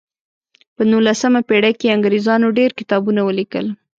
په 0.75 0.81
نولسمه 0.91 1.41
پیړۍ 1.49 1.73
کې 1.79 1.93
انګریزانو 1.95 2.55
ډیر 2.57 2.71
کتابونه 2.79 3.21
ولیکل. 3.23 3.65